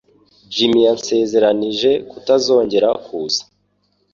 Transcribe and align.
Jim 0.53 0.73
yansezeranije 0.85 1.91
kutazongera 2.09 2.89
kuza 3.05 3.43